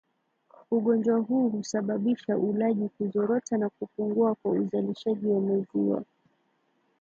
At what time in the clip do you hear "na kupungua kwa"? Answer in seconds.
3.57-4.51